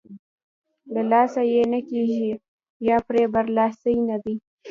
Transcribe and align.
له 0.93 1.01
لاسه 1.11 1.41
یې 1.53 1.61
نه 1.71 1.79
کېږي 1.89 2.29
یا 2.87 2.97
پرې 3.07 3.23
برلاسۍ 3.33 3.95
نه 4.09 4.17
دی. 4.23 4.35